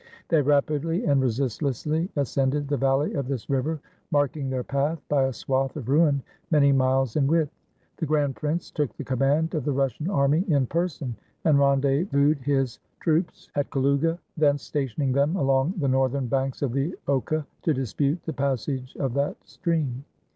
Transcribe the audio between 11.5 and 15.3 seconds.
rendezvoused his troops at Kalouga, thence stationing